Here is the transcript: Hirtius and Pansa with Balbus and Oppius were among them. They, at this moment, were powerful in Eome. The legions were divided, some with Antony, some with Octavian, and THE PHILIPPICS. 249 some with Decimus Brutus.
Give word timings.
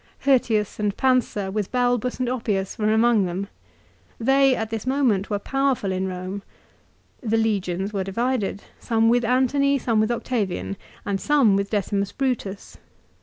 Hirtius 0.25 0.79
and 0.79 0.97
Pansa 0.97 1.51
with 1.51 1.71
Balbus 1.71 2.17
and 2.19 2.27
Oppius 2.27 2.79
were 2.79 2.91
among 2.91 3.25
them. 3.27 3.49
They, 4.19 4.55
at 4.55 4.71
this 4.71 4.87
moment, 4.87 5.29
were 5.29 5.37
powerful 5.37 5.91
in 5.91 6.07
Eome. 6.07 6.41
The 7.21 7.37
legions 7.37 7.93
were 7.93 8.03
divided, 8.03 8.63
some 8.79 9.09
with 9.09 9.23
Antony, 9.23 9.77
some 9.77 9.99
with 9.99 10.09
Octavian, 10.09 10.69
and 11.05 11.19
THE 11.19 11.21
PHILIPPICS. 11.23 11.27
249 11.27 11.27
some 11.49 11.55
with 11.55 11.69
Decimus 11.69 12.11
Brutus. 12.13 12.77